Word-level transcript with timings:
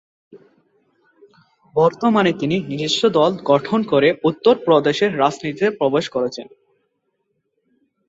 বর্তমানে 1.75 2.31
তিনি 2.33 2.55
নিজস্ব 2.69 3.01
দল 3.09 3.31
গঠন 3.43 3.79
করে 3.83 4.09
উত্তরপ্রদেশের 4.23 5.11
রাজনীতিতে 5.19 5.67
প্রবেশ 5.79 6.05
করেছেন। 6.09 6.47